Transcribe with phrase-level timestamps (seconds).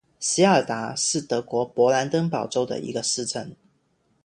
[0.19, 3.55] 席尔达是德国勃兰登堡州的一个市镇。